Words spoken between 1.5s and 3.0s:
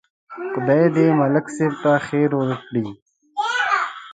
صاحب ته خیر ورکړي.